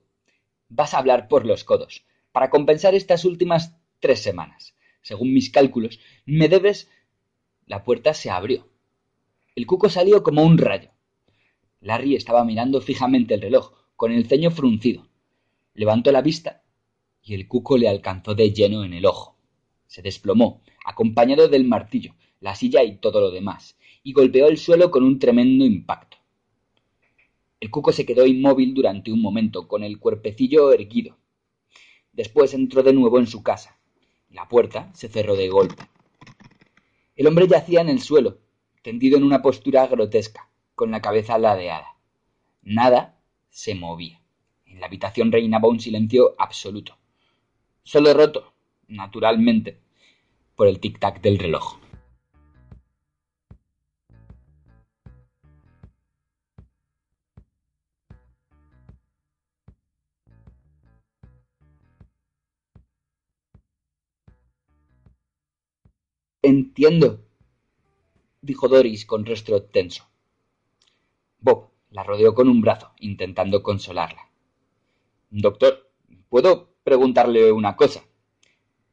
Vas 0.69 0.93
a 0.93 0.99
hablar 0.99 1.27
por 1.27 1.45
los 1.45 1.65
codos. 1.65 2.05
Para 2.31 2.49
compensar 2.49 2.95
estas 2.95 3.25
últimas 3.25 3.75
tres 3.99 4.21
semanas. 4.21 4.73
Según 5.01 5.33
mis 5.33 5.49
cálculos, 5.49 5.99
me 6.25 6.47
debes. 6.47 6.89
La 7.65 7.83
puerta 7.83 8.13
se 8.13 8.29
abrió. 8.29 8.67
El 9.55 9.65
cuco 9.65 9.89
salió 9.89 10.23
como 10.23 10.43
un 10.43 10.57
rayo. 10.57 10.91
Larry 11.81 12.15
estaba 12.15 12.45
mirando 12.45 12.79
fijamente 12.81 13.33
el 13.33 13.41
reloj, 13.41 13.73
con 13.95 14.11
el 14.11 14.27
ceño 14.27 14.51
fruncido. 14.51 15.07
Levantó 15.73 16.11
la 16.11 16.21
vista 16.21 16.63
y 17.23 17.33
el 17.33 17.47
cuco 17.47 17.77
le 17.77 17.87
alcanzó 17.87 18.35
de 18.35 18.51
lleno 18.51 18.83
en 18.83 18.93
el 18.93 19.05
ojo. 19.05 19.37
Se 19.87 20.01
desplomó, 20.01 20.61
acompañado 20.85 21.47
del 21.47 21.65
martillo, 21.65 22.15
la 22.39 22.55
silla 22.55 22.83
y 22.83 22.97
todo 22.97 23.19
lo 23.19 23.31
demás, 23.31 23.77
y 24.03 24.13
golpeó 24.13 24.47
el 24.47 24.57
suelo 24.57 24.89
con 24.89 25.03
un 25.03 25.19
tremendo 25.19 25.65
impacto. 25.65 26.17
El 27.59 27.69
cuco 27.69 27.91
se 27.91 28.05
quedó 28.05 28.25
inmóvil 28.25 28.73
durante 28.73 29.11
un 29.11 29.21
momento, 29.21 29.67
con 29.67 29.83
el 29.83 29.99
cuerpecillo 29.99 30.73
erguido. 30.73 31.17
Después 32.11 32.53
entró 32.53 32.81
de 32.81 32.93
nuevo 32.93 33.19
en 33.19 33.27
su 33.27 33.43
casa. 33.43 33.79
La 34.31 34.47
puerta 34.47 34.89
se 34.93 35.09
cerró 35.09 35.35
de 35.35 35.49
golpe. 35.49 35.83
El 37.17 37.27
hombre 37.27 37.47
yacía 37.47 37.81
en 37.81 37.89
el 37.89 38.01
suelo, 38.01 38.39
tendido 38.81 39.17
en 39.17 39.23
una 39.23 39.41
postura 39.41 39.85
grotesca, 39.87 40.49
con 40.73 40.89
la 40.89 41.01
cabeza 41.01 41.37
ladeada. 41.37 41.97
Nada 42.61 43.19
se 43.49 43.75
movía. 43.75 44.21
En 44.65 44.79
la 44.79 44.85
habitación 44.85 45.33
reinaba 45.33 45.67
un 45.67 45.81
silencio 45.81 46.33
absoluto. 46.37 46.97
Solo 47.83 48.13
roto, 48.13 48.53
naturalmente, 48.87 49.79
por 50.55 50.67
el 50.67 50.79
tic-tac 50.79 51.19
del 51.19 51.37
reloj. 51.37 51.80
Entiendo, 66.43 67.23
dijo 68.41 68.67
Doris 68.67 69.05
con 69.05 69.27
rostro 69.27 69.61
tenso. 69.61 70.09
Bob 71.37 71.69
la 71.91 72.01
rodeó 72.01 72.33
con 72.33 72.49
un 72.49 72.61
brazo, 72.61 72.93
intentando 72.99 73.61
consolarla. 73.61 74.27
Doctor, 75.29 75.91
¿puedo 76.29 76.73
preguntarle 76.83 77.51
una 77.51 77.75
cosa? 77.75 78.03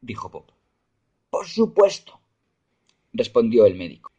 dijo 0.03 0.29
Bob. 0.29 0.53
Por 1.31 1.47
supuesto, 1.47 2.21
respondió 3.15 3.65
el 3.65 3.77
médico. 3.77 4.13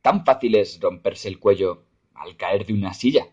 Tan 0.00 0.24
fácil 0.24 0.54
es 0.54 0.80
romperse 0.80 1.28
el 1.28 1.38
cuello 1.38 1.84
al 2.14 2.38
caer 2.38 2.64
de 2.64 2.72
una 2.72 2.94
silla. 2.94 3.28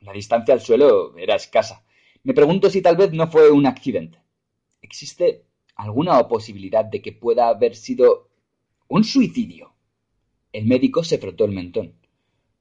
La 0.00 0.12
distancia 0.12 0.52
al 0.52 0.60
suelo 0.60 1.16
era 1.16 1.36
escasa. 1.36 1.86
Me 2.22 2.34
pregunto 2.34 2.68
si 2.68 2.82
tal 2.82 2.98
vez 2.98 3.12
no 3.14 3.28
fue 3.28 3.50
un 3.50 3.64
accidente. 3.64 4.20
¿Existe 4.82 5.46
alguna 5.74 6.28
posibilidad 6.28 6.84
de 6.84 7.00
que 7.00 7.12
pueda 7.12 7.48
haber 7.48 7.74
sido 7.74 8.27
un 8.88 9.04
suicidio? 9.04 9.74
El 10.52 10.66
médico 10.66 11.04
se 11.04 11.18
frotó 11.18 11.44
el 11.44 11.52
mentón. 11.52 11.94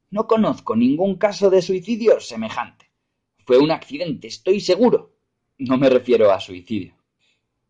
No 0.10 0.28
conozco 0.28 0.76
ningún 0.76 1.16
caso 1.16 1.50
de 1.50 1.62
suicidio 1.62 2.20
semejante. 2.20 2.92
Fue 3.46 3.58
un 3.58 3.72
accidente, 3.72 4.28
estoy 4.28 4.60
seguro. 4.60 5.16
No 5.58 5.78
me 5.78 5.90
refiero 5.90 6.32
a 6.32 6.40
suicidio, 6.40 6.94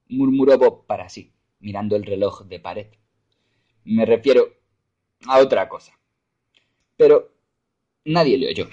murmuró 0.10 0.58
Bob 0.58 0.86
para 0.86 1.08
sí, 1.08 1.32
mirando 1.60 1.96
el 1.96 2.04
reloj 2.04 2.44
de 2.46 2.60
pared. 2.60 2.88
Me 3.86 4.06
refiero 4.06 4.50
a 5.26 5.40
otra 5.40 5.70
cosa. 5.70 5.98
Pero 6.98 7.32
nadie 8.04 8.38
le 8.38 8.50
oyó. 8.50 8.68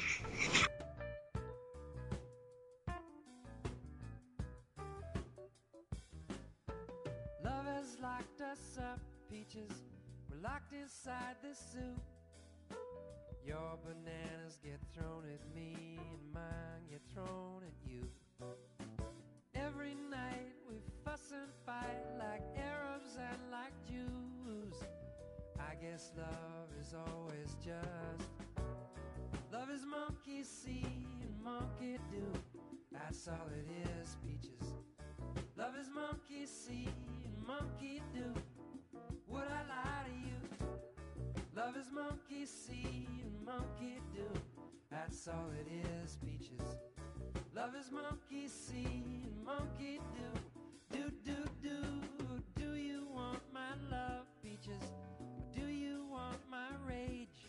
Your 13.46 13.78
bananas 13.84 14.58
get 14.62 14.80
thrown 14.96 15.24
at 15.32 15.54
me 15.54 15.98
and 15.98 16.32
mine 16.32 16.82
get 16.90 17.02
thrown 17.12 17.62
at 17.62 17.90
you. 17.90 18.02
Every 19.54 19.94
night 20.10 20.54
we 20.68 20.76
fuss 21.04 21.32
and 21.32 21.50
fight 21.66 22.04
like 22.18 22.42
Arabs 22.56 23.18
and 23.18 23.38
like 23.50 23.74
Jews. 23.86 24.74
I 25.58 25.74
guess 25.74 26.12
love 26.16 26.68
is 26.80 26.94
always 26.94 27.54
just 27.62 28.30
love 29.52 29.68
is 29.70 29.84
monkey 29.84 30.42
see 30.42 30.86
and 31.22 31.44
monkey 31.44 31.98
do. 32.10 32.24
That's 32.92 33.28
all 33.28 33.48
it 33.52 33.68
is, 34.00 34.16
peaches. 34.24 34.74
Love 35.56 35.74
is 35.80 35.88
monkey 35.94 36.46
see 36.46 36.88
and 37.24 37.46
monkey 37.46 38.00
do. 38.14 38.32
Love 41.64 41.76
is 41.78 41.90
monkey 41.90 42.44
see 42.44 43.08
and 43.22 43.42
monkey 43.42 43.98
do. 44.14 44.28
That's 44.90 45.26
all 45.28 45.48
it 45.58 45.66
is, 46.04 46.18
peaches. 46.22 46.76
Love 47.54 47.74
is 47.74 47.90
monkey 47.90 48.48
see 48.48 49.24
and 49.24 49.46
monkey 49.46 49.98
do. 50.12 50.98
Do, 50.98 51.10
do, 51.24 51.36
do. 51.62 51.76
Do 52.54 52.74
you 52.74 53.06
want 53.10 53.40
my 53.54 53.70
love, 53.90 54.26
peaches? 54.42 54.92
Or 55.18 55.58
do 55.58 55.66
you 55.68 56.04
want 56.10 56.36
my 56.50 56.68
rage? 56.86 57.48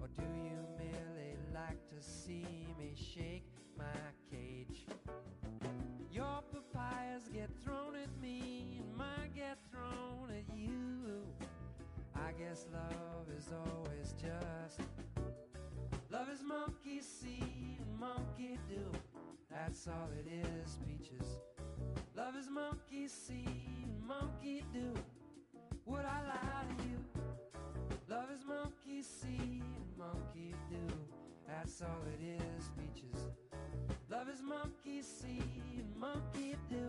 Or 0.00 0.06
do 0.16 0.22
you 0.22 0.60
merely 0.78 1.34
like 1.52 1.80
to 1.90 2.00
see 2.00 2.46
me 2.78 2.94
shake 2.94 3.50
my 3.76 4.02
cage? 4.30 4.86
Your 6.12 6.44
papayas 6.52 7.28
get 7.34 7.50
thrown 7.64 7.96
at 7.96 8.22
me 8.22 8.78
and 8.78 8.96
mine 8.96 9.32
get 9.34 9.58
thrown 9.72 10.30
at 10.30 10.56
you. 10.56 11.26
I 12.14 12.32
guess 12.32 12.66
love 12.72 13.05
is 13.36 13.52
always 13.52 14.12
just. 14.12 14.80
Love 16.10 16.28
is 16.32 16.42
monkey 16.42 17.00
see 17.00 17.78
and 17.78 18.00
monkey 18.00 18.58
do. 18.68 18.80
That's 19.50 19.88
all 19.88 20.08
it 20.18 20.26
is, 20.30 20.78
peaches. 20.86 21.38
Love 22.16 22.36
is 22.36 22.48
monkey 22.48 23.08
see 23.08 23.44
and 23.82 24.06
monkey 24.06 24.64
do. 24.72 24.94
Would 25.84 26.04
I 26.04 26.20
lie 26.32 26.64
to 26.76 26.88
you? 26.88 26.98
Love 28.08 28.30
is 28.32 28.44
monkey 28.46 29.02
see 29.02 29.62
and 29.62 29.98
monkey 29.98 30.54
do. 30.70 30.94
That's 31.46 31.82
all 31.82 32.02
it 32.14 32.24
is, 32.24 32.70
peaches. 32.78 33.26
Love 34.08 34.28
is 34.28 34.42
monkey 34.42 35.02
see 35.02 35.42
and 35.76 35.96
monkey 35.96 36.56
do 36.70 36.88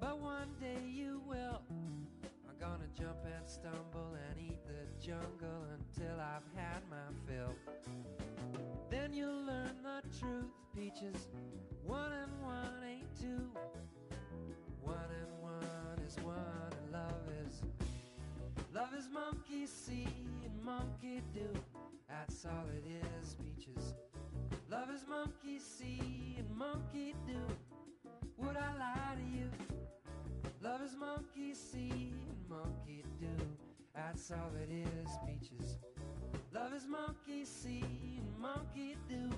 but 0.00 0.20
one 0.20 0.48
day 0.60 0.82
you 0.86 1.22
will. 1.26 1.62
I'm 2.46 2.58
gonna 2.60 2.88
jump 2.94 3.24
and 3.24 3.48
stumble 3.48 4.14
and 4.28 4.38
eat 4.38 4.58
the 4.66 5.02
jungle 5.02 5.64
until 5.72 6.20
I've 6.20 6.44
had 6.54 6.82
my 6.90 6.96
fill. 7.26 7.54
Then 8.90 9.14
you'll 9.14 9.44
learn 9.44 9.76
the 9.82 10.02
truth, 10.18 10.52
peaches. 10.76 11.28
One 11.86 12.12
and 12.12 12.30
one 12.42 12.84
ain't 12.86 13.18
two. 13.18 13.48
One 14.82 15.08
and 15.22 15.42
one 15.42 16.06
is 16.06 16.16
one, 16.18 16.36
and 16.72 16.92
love 16.92 17.22
is. 17.46 17.62
Love 18.74 18.92
is 18.98 19.08
monkey 19.10 19.66
see 19.66 20.08
and 20.44 20.62
monkey 20.62 21.22
do. 21.32 21.48
That's 22.10 22.44
all 22.44 22.66
it 22.76 22.84
is, 23.22 23.36
peaches. 23.36 23.94
Love 24.70 24.90
is 24.90 25.06
monkey 25.08 25.58
see 25.58 26.36
and 26.38 26.50
monkey 26.54 27.14
do. 27.26 27.40
Would 28.50 28.58
I 28.58 28.78
lie 28.80 29.14
to 29.14 29.38
you? 29.38 29.48
Love 30.60 30.82
is 30.82 30.96
monkey 30.98 31.54
see 31.54 31.88
and 31.92 32.48
monkey 32.48 33.04
do. 33.20 33.46
That's 33.94 34.32
all 34.32 34.50
it 34.60 34.72
is, 34.72 35.08
peaches. 35.24 35.78
Love 36.52 36.74
is 36.74 36.84
monkey 36.84 37.44
see 37.44 38.18
and 38.18 38.40
monkey 38.40 38.96
do. 39.08 39.30